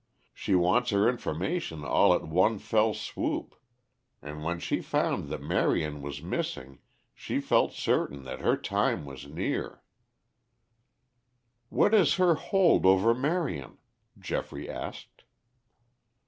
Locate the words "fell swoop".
2.57-3.53